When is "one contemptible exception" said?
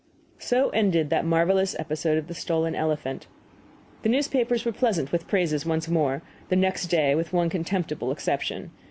7.33-8.71